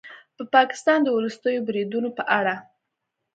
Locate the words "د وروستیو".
1.03-1.65